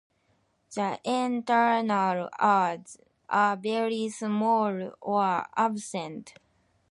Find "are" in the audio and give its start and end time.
3.29-3.55